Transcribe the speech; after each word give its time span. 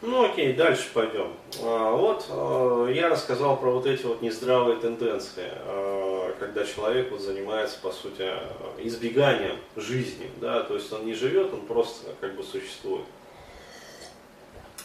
Ну 0.00 0.24
окей, 0.24 0.52
дальше 0.52 0.84
пойдем. 0.94 1.32
А, 1.60 1.90
вот 1.90 2.26
а, 2.30 2.86
я 2.86 3.08
рассказал 3.08 3.56
про 3.56 3.70
вот 3.72 3.86
эти 3.86 4.04
вот 4.04 4.22
нездравые 4.22 4.78
тенденции, 4.78 5.48
а, 5.50 6.32
когда 6.38 6.64
человек 6.64 7.10
вот 7.10 7.20
занимается, 7.20 7.78
по 7.82 7.90
сути, 7.90 8.30
избеганием 8.78 9.56
жизни, 9.74 10.30
да, 10.40 10.62
то 10.62 10.74
есть 10.74 10.92
он 10.92 11.04
не 11.04 11.14
живет, 11.14 11.52
он 11.52 11.62
просто 11.62 12.10
как 12.20 12.36
бы 12.36 12.44
существует. 12.44 13.04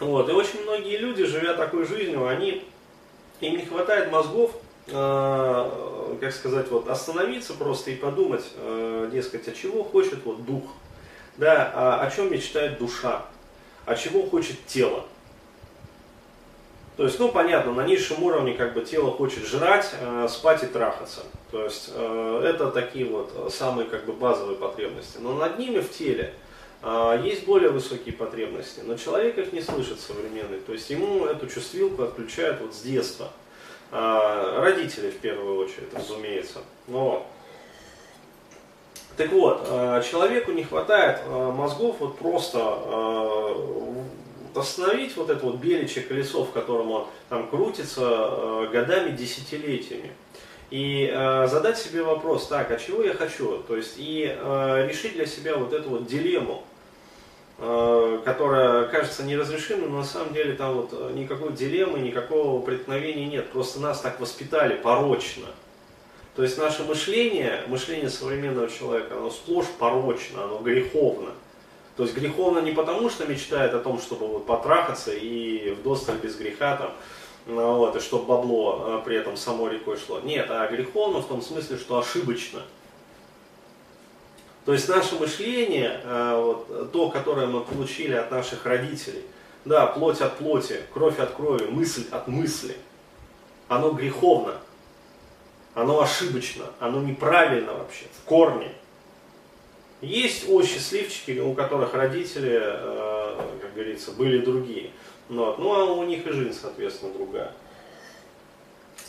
Вот, 0.00 0.28
и 0.28 0.32
очень 0.32 0.62
многие 0.62 0.96
люди, 0.96 1.24
живя 1.24 1.54
такой 1.54 1.86
жизнью, 1.86 2.26
они, 2.26 2.64
им 3.40 3.56
не 3.56 3.64
хватает 3.64 4.10
мозгов, 4.10 4.50
как 4.88 6.32
сказать, 6.32 6.68
вот 6.68 6.88
остановиться 6.88 7.54
просто 7.54 7.92
и 7.92 7.94
подумать, 7.94 8.44
дескать, 9.10 9.48
а 9.48 9.52
чего 9.52 9.82
хочет 9.84 10.22
вот 10.24 10.44
дух, 10.44 10.64
да, 11.38 11.98
о 12.02 12.10
чем 12.10 12.30
мечтает 12.30 12.78
душа, 12.78 13.24
а 13.86 13.94
чего 13.94 14.26
хочет 14.26 14.66
тело. 14.66 15.04
То 16.96 17.04
есть, 17.04 17.18
ну, 17.18 17.28
понятно, 17.28 17.72
на 17.72 17.84
низшем 17.84 18.22
уровне 18.22 18.54
как 18.54 18.74
бы 18.74 18.82
тело 18.82 19.10
хочет 19.12 19.46
жрать, 19.46 19.94
э, 20.00 20.26
спать 20.30 20.62
и 20.62 20.66
трахаться. 20.66 21.20
То 21.50 21.64
есть, 21.64 21.90
э, 21.94 22.42
это 22.44 22.70
такие 22.70 23.04
вот 23.04 23.52
самые 23.52 23.86
как 23.86 24.06
бы 24.06 24.12
базовые 24.14 24.56
потребности. 24.56 25.18
Но 25.20 25.34
над 25.34 25.58
ними 25.58 25.80
в 25.80 25.90
теле 25.92 26.32
э, 26.82 27.20
есть 27.22 27.44
более 27.44 27.68
высокие 27.70 28.14
потребности, 28.14 28.80
но 28.82 28.96
человек 28.96 29.36
их 29.36 29.52
не 29.52 29.60
слышит 29.60 30.00
современный. 30.00 30.58
То 30.60 30.72
есть, 30.72 30.88
ему 30.88 31.26
эту 31.26 31.46
чувствилку 31.48 32.02
отключают 32.02 32.60
вот 32.60 32.74
с 32.74 32.80
детства. 32.80 33.30
Э, 33.92 34.60
родители 34.60 35.10
в 35.10 35.18
первую 35.18 35.58
очередь, 35.58 35.92
разумеется. 35.94 36.60
Но 36.88 37.26
так 39.16 39.32
вот, 39.32 39.66
э, 39.70 40.02
человеку 40.08 40.52
не 40.52 40.64
хватает 40.64 41.20
э, 41.24 41.50
мозгов 41.50 41.96
вот 42.00 42.18
просто 42.18 42.58
э, 42.58 43.54
остановить 44.54 45.16
вот 45.16 45.30
это 45.30 45.44
вот 45.44 45.56
беличье 45.56 46.02
колесо, 46.02 46.44
в 46.44 46.50
котором 46.50 46.90
он 46.90 47.06
там 47.30 47.48
крутится 47.48 48.68
годами, 48.72 49.10
десятилетиями. 49.10 50.12
И 50.70 51.12
задать 51.46 51.78
себе 51.78 52.02
вопрос, 52.02 52.48
так, 52.48 52.70
а 52.70 52.78
чего 52.78 53.02
я 53.02 53.12
хочу? 53.12 53.58
То 53.68 53.76
есть 53.76 53.96
и 53.98 54.34
решить 54.88 55.12
для 55.12 55.26
себя 55.26 55.56
вот 55.56 55.74
эту 55.74 55.90
вот 55.90 56.06
дилемму, 56.06 56.64
которая 57.58 58.86
кажется 58.86 59.24
неразрешимой, 59.24 59.90
но 59.90 59.98
на 59.98 60.04
самом 60.04 60.32
деле 60.32 60.54
там 60.54 60.74
вот 60.74 61.14
никакой 61.14 61.52
дилеммы, 61.52 61.98
никакого 61.98 62.62
преткновения 62.62 63.26
нет. 63.26 63.50
Просто 63.50 63.78
нас 63.78 64.00
так 64.00 64.18
воспитали 64.20 64.74
порочно. 64.74 65.48
То 66.36 66.42
есть 66.42 66.58
наше 66.58 66.84
мышление, 66.84 67.64
мышление 67.66 68.10
современного 68.10 68.68
человека, 68.68 69.16
оно 69.16 69.30
сплошь 69.30 69.68
порочно, 69.78 70.44
оно 70.44 70.58
греховно. 70.58 71.30
То 71.96 72.02
есть 72.02 72.14
греховно 72.14 72.58
не 72.58 72.72
потому, 72.72 73.08
что 73.08 73.24
мечтает 73.24 73.72
о 73.72 73.78
том, 73.78 73.98
чтобы 73.98 74.26
вот 74.26 74.46
потрахаться 74.46 75.12
и 75.14 75.70
в 75.70 75.82
досталь 75.82 76.18
без 76.18 76.36
греха 76.36 76.76
там, 76.76 76.92
ну 77.46 77.78
вот, 77.78 77.96
и 77.96 78.00
чтобы 78.00 78.26
бабло 78.26 78.82
а, 78.84 79.00
при 79.00 79.16
этом 79.16 79.38
само 79.38 79.68
рекой 79.68 79.96
шло. 79.96 80.20
Нет, 80.20 80.48
а 80.50 80.68
греховно 80.68 81.20
в 81.20 81.26
том 81.26 81.40
смысле, 81.40 81.78
что 81.78 81.98
ошибочно. 81.98 82.60
То 84.66 84.74
есть 84.74 84.88
наше 84.90 85.14
мышление, 85.14 86.02
а, 86.04 86.38
вот, 86.38 86.92
то, 86.92 87.08
которое 87.08 87.46
мы 87.46 87.62
получили 87.62 88.12
от 88.12 88.30
наших 88.30 88.66
родителей, 88.66 89.22
да, 89.64 89.86
плоть 89.86 90.20
от 90.20 90.36
плоти, 90.36 90.82
кровь 90.92 91.18
от 91.18 91.30
крови, 91.30 91.64
мысль 91.64 92.04
от 92.10 92.28
мысли, 92.28 92.76
оно 93.68 93.92
греховно 93.92 94.56
оно 95.76 96.00
ошибочно, 96.00 96.64
оно 96.80 97.02
неправильно 97.02 97.74
вообще, 97.74 98.06
в 98.18 98.24
корне. 98.24 98.72
Есть 100.00 100.48
о 100.48 100.62
счастливчики, 100.62 101.38
у 101.38 101.52
которых 101.52 101.92
родители, 101.92 102.58
э, 102.62 103.36
как 103.60 103.74
говорится, 103.74 104.12
были 104.12 104.38
другие. 104.38 104.90
Вот. 105.28 105.58
Ну 105.58 105.74
а 105.74 105.84
у 105.84 106.02
них 106.04 106.26
и 106.26 106.32
жизнь, 106.32 106.58
соответственно, 106.58 107.12
другая. 107.12 107.52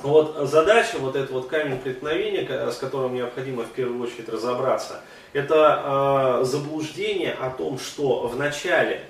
Вот 0.00 0.48
задача, 0.48 0.96
вот 0.98 1.16
этот 1.16 1.32
вот 1.32 1.48
камень 1.48 1.78
преткновения, 1.78 2.46
с 2.70 2.76
которым 2.76 3.14
необходимо 3.14 3.64
в 3.64 3.70
первую 3.70 4.02
очередь 4.02 4.30
разобраться, 4.30 5.02
это 5.34 6.40
э, 6.40 6.44
заблуждение 6.44 7.34
о 7.34 7.50
том, 7.50 7.78
что 7.78 8.26
в 8.26 8.36
начале 8.38 9.02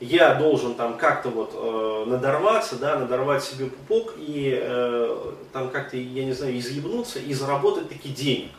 я 0.00 0.34
должен 0.34 0.74
там 0.74 0.96
как-то 0.96 1.30
вот 1.30 1.52
э, 1.54 2.04
надорваться, 2.06 2.76
да, 2.76 2.98
надорвать 2.98 3.42
себе 3.42 3.66
пупок 3.66 4.14
и 4.16 4.56
э, 4.60 5.32
там 5.52 5.70
как-то, 5.70 5.96
я 5.96 6.24
не 6.24 6.32
знаю, 6.32 6.56
изъебнуться 6.58 7.18
и 7.18 7.34
заработать 7.34 7.88
таки 7.88 8.08
денег. 8.10 8.50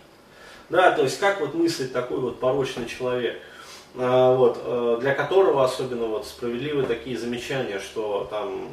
Да, 0.70 0.92
то 0.92 1.04
есть 1.04 1.20
как 1.20 1.40
вот 1.40 1.56
мыслит 1.56 1.94
такой 1.94 2.20
вот 2.20 2.40
порочный 2.40 2.88
человек, 2.88 3.40
э, 3.96 4.36
вот, 4.36 4.62
э, 4.64 4.98
для 5.02 5.16
которого 5.16 5.64
особенно 5.64 6.08
вот 6.08 6.26
справедливы 6.26 6.84
такие 6.84 7.18
замечания, 7.18 7.80
что 7.80 8.28
там 8.30 8.68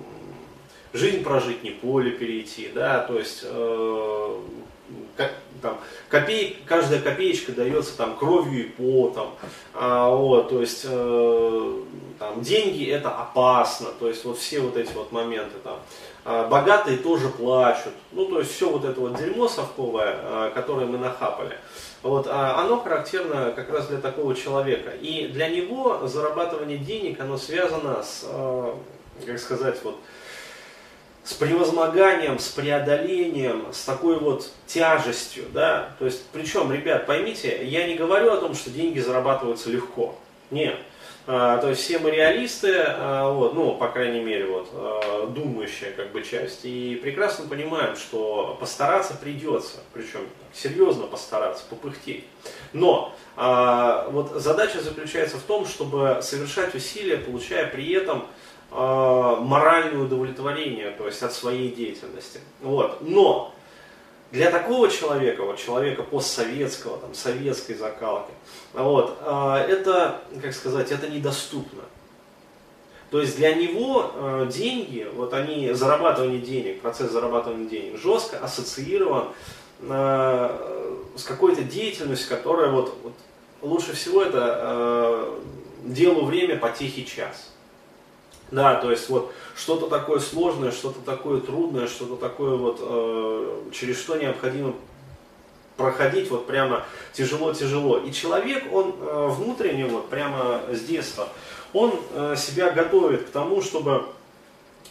жизнь 0.97 1.23
прожить, 1.23 1.63
не 1.63 1.71
поле 1.71 2.11
перейти, 2.11 2.71
да, 2.75 3.01
то 3.01 3.19
есть 3.19 3.41
э, 3.45 4.41
как, 5.17 5.33
там, 5.63 5.79
копей, 6.09 6.59
каждая 6.67 7.01
копеечка 7.01 7.53
дается 7.53 7.97
там 7.97 8.17
кровью 8.17 8.67
и 8.67 8.69
потом, 8.69 9.35
а, 9.75 10.11
вот, 10.11 10.49
то 10.49 10.61
есть 10.61 10.87
э, 10.89 11.83
там, 12.19 12.41
деньги 12.43 12.89
это 12.91 13.11
опасно, 13.11 13.89
то 13.99 14.09
есть 14.09 14.25
вот 14.25 14.39
все 14.39 14.61
вот 14.61 14.77
эти 14.77 14.93
вот 14.93 15.13
моменты 15.13 15.57
там, 15.63 15.79
а, 16.25 16.49
богатые 16.49 16.99
тоже 16.99 17.29
плачут, 17.29 17.93
ну 18.13 18.27
то 18.27 18.41
есть 18.41 18.55
все 18.55 18.71
вот 18.71 18.85
это 18.85 19.01
вот 19.01 19.17
дерьмо 19.17 19.49
совковое, 19.49 20.17
а, 20.23 20.51
которое 20.51 20.87
мы 20.87 20.99
нахапали, 20.99 21.57
вот, 22.03 22.27
а, 22.29 22.61
оно 22.61 22.81
характерно 22.81 23.53
как 23.53 23.71
раз 23.71 23.89
для 23.89 23.99
такого 23.99 24.35
человека, 24.35 24.91
и 24.91 25.29
для 25.29 25.49
него 25.49 26.07
зарабатывание 26.07 26.79
денег, 26.79 27.21
оно 27.21 27.37
связано 27.37 28.03
с, 28.03 28.25
а, 28.25 28.79
как 29.25 29.39
сказать, 29.39 29.79
вот, 29.83 29.99
с 31.27 31.33
превозмоганием, 31.35 32.39
с 32.39 32.49
преодолением, 32.49 33.67
с 33.73 33.83
такой 33.83 34.19
вот 34.19 34.49
тяжестью, 34.67 35.45
да, 35.53 35.91
то 35.99 36.05
есть, 36.05 36.23
причем, 36.33 36.73
ребят, 36.73 37.05
поймите, 37.05 37.67
я 37.67 37.87
не 37.89 37.97
говорю 37.97 38.33
о 38.33 38.37
том, 38.37 38.55
что 38.55 38.71
деньги 38.71 39.01
зарабатываются 39.01 39.69
легко, 39.69 40.17
нет, 40.53 40.77
а, 41.27 41.59
то 41.59 41.71
есть 41.71 41.83
все 41.83 41.99
мы 41.99 42.13
реалисты, 42.13 42.77
а, 42.79 43.33
вот, 43.33 43.55
ну, 43.55 43.75
по 43.75 43.89
крайней 43.89 44.21
мере, 44.21 44.47
вот, 44.47 44.69
а, 44.73 45.27
думающая 45.27 45.91
как 45.91 46.13
бы 46.13 46.23
часть, 46.23 46.61
и 46.65 46.95
прекрасно 47.03 47.49
понимаем, 47.49 47.97
что 47.97 48.57
постараться 48.61 49.15
придется, 49.15 49.79
причем 49.93 50.21
серьезно 50.55 51.09
постараться, 51.09 51.65
попыхтеть. 51.69 52.25
Но 52.73 53.13
а, 53.35 54.09
вот 54.11 54.31
задача 54.37 54.81
заключается 54.81 55.39
в 55.39 55.43
том, 55.43 55.67
чтобы 55.67 56.21
совершать 56.23 56.73
усилия, 56.77 57.17
получая 57.17 57.67
при 57.67 57.93
этом 57.93 58.27
моральное 58.71 60.03
удовлетворение, 60.03 60.91
то 60.91 61.07
есть 61.07 61.23
от 61.23 61.33
своей 61.33 61.75
деятельности. 61.75 62.41
Вот. 62.61 62.99
Но 63.01 63.55
для 64.33 64.51
такого 64.51 64.89
человека, 64.89 65.45
вот 65.45 65.57
человека 65.57 66.03
постсоветского, 66.03 66.99
там, 66.99 67.15
советской 67.15 67.75
закалки, 67.75 68.33
вот, 68.73 69.19
э, 69.21 69.67
это, 69.69 70.21
как 70.43 70.53
сказать, 70.53 70.91
это 70.91 71.09
недоступно. 71.09 71.83
То 73.11 73.21
есть 73.21 73.37
для 73.37 73.55
него 73.55 74.11
э, 74.15 74.51
деньги, 74.53 75.09
вот 75.15 75.33
они, 75.33 75.73
зарабатывание 75.73 76.41
денег, 76.41 76.81
процесс 76.81 77.13
зарабатывания 77.13 77.69
денег 77.69 77.99
жестко 77.99 78.39
ассоциирован 78.39 79.29
с 79.79 81.23
какой-то 81.27 81.63
деятельностью, 81.63 82.35
которая 82.35 82.71
вот, 82.71 82.97
вот 83.03 83.13
лучше 83.61 83.95
всего 83.95 84.23
это 84.23 85.29
делу 85.85 86.25
время 86.25 86.57
по 86.57 86.71
тихий 86.71 87.05
час. 87.05 87.53
Да, 88.51 88.77
то 88.77 88.91
есть 88.91 89.09
вот 89.09 89.33
что-то 89.57 89.89
такое 89.89 90.21
сложное, 90.21 90.71
что-то 90.71 91.01
такое 91.01 91.41
трудное, 91.41 91.89
что-то 91.89 92.17
такое 92.17 92.57
вот, 92.57 92.79
э, 92.81 93.71
через 93.73 93.99
что 93.99 94.17
необходимо 94.17 94.75
проходить 95.77 96.31
вот 96.31 96.47
прямо 96.47 96.85
тяжело-тяжело. 97.13 97.99
И 97.99 98.13
человек, 98.13 98.73
он 98.73 98.95
э, 99.01 99.29
внутренне 99.31 99.87
вот 99.87 100.09
прямо 100.09 100.61
с 100.73 100.81
детства, 100.81 101.29
он 101.73 101.95
э, 102.15 102.35
себя 102.37 102.71
готовит 102.71 103.25
к 103.25 103.31
тому, 103.31 103.61
чтобы 103.61 104.05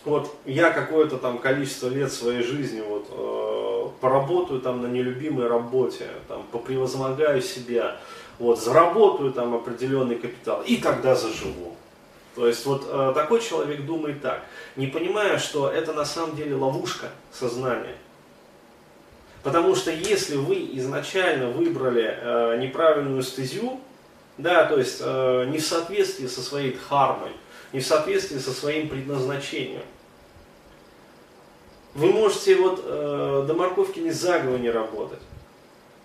вот 0.03 0.35
я 0.45 0.71
какое-то 0.71 1.18
там 1.18 1.39
количество 1.39 1.88
лет 1.88 2.12
своей 2.12 2.44
жизни 2.44 2.83
вот 2.88 3.07
э, 3.09 3.89
поработаю 4.01 4.62
там 4.62 4.81
на 4.81 4.88
нелюбимой 4.88 5.47
работе, 5.47 6.07
там 6.27 6.44
попревозмогаю 6.51 7.41
себя, 7.41 7.97
вот 8.38 8.59
заработаю 8.59 9.31
там 9.31 9.56
определенный 9.56 10.15
капитал 10.15 10.62
и 10.65 10.77
тогда 10.77 11.15
заживу. 11.15 11.75
То 12.35 12.47
есть 12.47 12.65
вот 12.65 12.85
э, 12.87 13.11
такой 13.15 13.41
человек 13.41 13.85
думает 13.85 14.21
так, 14.21 14.43
не 14.75 14.87
понимая, 14.87 15.37
что 15.39 15.69
это 15.69 15.93
на 15.93 16.03
самом 16.03 16.35
деле 16.35 16.55
ловушка 16.55 17.09
сознания. 17.31 17.95
Потому 19.41 19.75
что 19.75 19.91
если 19.91 20.35
вы 20.35 20.69
изначально 20.73 21.49
выбрали 21.49 22.17
э, 22.19 22.57
неправильную 22.59 23.21
стезю, 23.23 23.79
да, 24.37 24.65
то 24.65 24.77
есть 24.77 24.97
э, 24.99 25.45
не 25.49 25.59
в 25.59 25.65
соответствии 25.65 26.27
со 26.27 26.41
своей 26.41 26.73
дхармой, 26.73 27.31
не 27.71 27.79
в 27.79 27.85
соответствии 27.85 28.39
со 28.39 28.51
своим 28.51 28.89
предназначением, 28.89 29.83
вы 31.93 32.11
можете 32.11 32.57
вот 32.57 32.81
э, 32.83 33.45
до 33.47 33.53
морковки 33.53 33.99
ни 33.99 34.09
за 34.09 34.41
не 34.41 34.69
работать, 34.69 35.21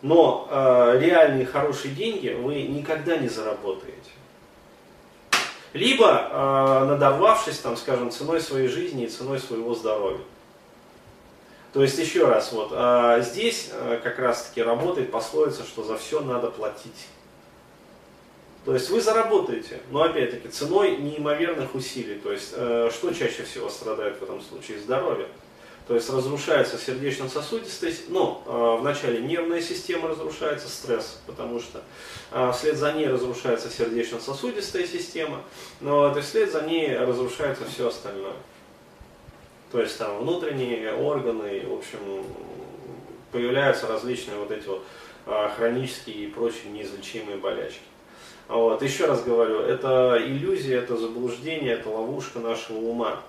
но 0.02 0.46
э, 0.48 1.00
реальные 1.00 1.46
хорошие 1.46 1.92
деньги 1.92 2.28
вы 2.28 2.62
никогда 2.62 3.16
не 3.16 3.28
заработаете. 3.28 4.10
Либо 5.72 6.28
э, 6.30 6.84
надорвавшись, 6.86 7.58
там, 7.58 7.76
скажем, 7.76 8.10
ценой 8.10 8.40
своей 8.40 8.68
жизни 8.68 9.04
и 9.04 9.08
ценой 9.08 9.38
своего 9.38 9.74
здоровья. 9.74 10.24
То 11.72 11.82
есть, 11.82 11.98
еще 11.98 12.26
раз, 12.26 12.52
вот, 12.52 12.70
э, 12.72 13.22
здесь 13.22 13.70
э, 13.72 14.00
как 14.02 14.18
раз-таки 14.18 14.62
работает 14.62 15.10
пословица, 15.10 15.62
что 15.62 15.84
за 15.84 15.96
все 15.96 16.20
надо 16.20 16.50
платить. 16.50 17.06
То 18.64 18.74
есть 18.74 18.90
вы 18.90 19.00
заработаете, 19.00 19.80
но 19.90 20.02
опять-таки 20.02 20.48
ценой 20.48 20.96
неимоверных 20.96 21.74
усилий. 21.74 22.16
То 22.16 22.32
есть 22.32 22.52
э, 22.54 22.90
что 22.92 23.12
чаще 23.14 23.42
всего 23.44 23.70
страдает 23.70 24.18
в 24.18 24.22
этом 24.22 24.42
случае? 24.42 24.80
Здоровье. 24.80 25.28
То 25.86 25.94
есть 25.94 26.08
разрушается 26.08 26.78
сердечно-сосудистая, 26.78 27.92
ну, 28.08 28.42
э, 28.46 28.76
вначале 28.80 29.20
нервная 29.20 29.60
система 29.60 30.08
разрушается, 30.08 30.68
стресс, 30.68 31.20
потому 31.26 31.58
что 31.58 31.82
э, 32.30 32.52
вслед 32.54 32.76
за 32.76 32.92
ней 32.92 33.08
разрушается 33.08 33.68
сердечно-сосудистая 33.70 34.86
система, 34.86 35.42
но 35.80 36.16
и 36.16 36.20
вслед 36.20 36.52
за 36.52 36.62
ней 36.62 36.96
разрушается 36.96 37.64
все 37.64 37.88
остальное. 37.88 38.34
То 39.72 39.80
есть 39.80 39.98
там 39.98 40.18
внутренние 40.18 40.92
органы, 40.94 41.66
в 41.66 41.74
общем, 41.74 42.24
появляются 43.32 43.86
различные 43.86 44.38
вот 44.38 44.50
эти 44.50 44.66
вот 44.66 44.84
э, 45.26 45.48
хронические 45.56 46.24
и 46.24 46.26
прочие 46.28 46.70
неизлечимые 46.72 47.36
болячки. 47.36 47.80
Вот. 48.48 48.82
Еще 48.82 49.06
раз 49.06 49.22
говорю, 49.22 49.60
это 49.60 50.20
иллюзия, 50.20 50.78
это 50.78 50.96
заблуждение, 50.96 51.74
это 51.74 51.88
ловушка 51.88 52.40
нашего 52.40 52.78
ума, 52.78 53.22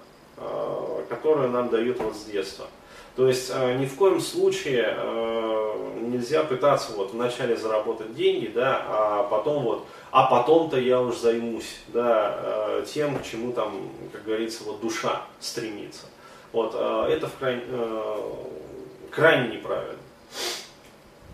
которую 1.10 1.50
нам 1.50 1.70
дают 1.70 2.00
вот 2.00 2.16
с 2.16 2.26
детства. 2.26 2.68
То 3.16 3.28
есть 3.28 3.52
э, 3.54 3.78
ни 3.78 3.86
в 3.86 3.96
коем 3.96 4.22
случае 4.22 4.96
э, 4.98 6.02
нельзя 6.02 6.44
пытаться 6.44 6.94
вот 6.94 7.12
вначале 7.12 7.58
заработать 7.58 8.16
деньги, 8.16 8.48
да, 8.48 8.86
а 8.88 9.24
потом 9.24 9.64
вот, 9.64 9.86
а 10.12 10.24
потом-то 10.28 10.80
я 10.80 11.02
уж 11.02 11.18
займусь, 11.18 11.80
да, 11.90 12.82
тем, 12.86 13.20
к 13.20 13.24
чему 13.24 13.52
там, 13.52 13.90
как 14.14 14.24
говорится, 14.24 14.64
вот 14.64 14.80
душа 14.80 15.24
стремится. 15.40 16.06
Вот, 16.54 16.74
это 16.74 17.28
в 17.28 17.36
крайне, 17.38 17.64
крайне 19.10 19.56
неправильно. 19.56 20.01